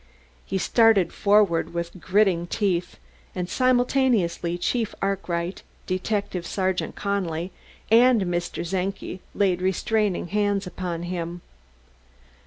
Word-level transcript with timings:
He 0.47 0.57
started 0.57 1.13
forward, 1.13 1.75
with 1.75 1.99
gritting 2.01 2.47
teeth, 2.47 2.97
and 3.35 3.47
simultaneously 3.47 4.57
Chief 4.57 4.95
Arkwright, 4.99 5.61
Detective 5.85 6.43
Sergeant 6.47 6.95
Connelly 6.95 7.51
and 7.91 8.23
Mr. 8.23 8.67
Czenki 8.67 9.19
laid 9.35 9.61
restraining 9.61 10.29
hands 10.29 10.65
upon 10.65 11.03
him. 11.03 11.41